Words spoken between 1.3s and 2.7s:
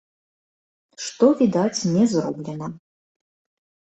відаць, не зроблена.